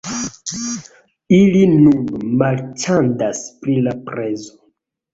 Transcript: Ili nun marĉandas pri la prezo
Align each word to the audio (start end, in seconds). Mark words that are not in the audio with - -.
Ili 1.41 1.61
nun 1.75 2.33
marĉandas 2.49 3.45
pri 3.63 3.81
la 3.89 3.99
prezo 4.13 4.63